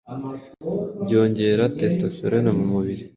[1.03, 3.03] byongera testosterone mu mubiri